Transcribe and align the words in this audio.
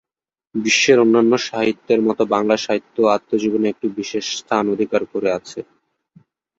বিশ্বের 0.55 0.97
অন্যান্য 0.99 1.33
সাহিত্যের 1.47 1.99
মতো 2.01 2.23
বাংলা 2.33 2.55
সাহিত্যেও 2.57 3.11
আত্মজীবনী 3.15 3.65
একটি 3.69 3.87
বিশেষ 3.97 4.25
স্থান 4.37 4.63
অধিকার 4.69 5.01
করে 5.11 5.29
আছে। 5.37 5.59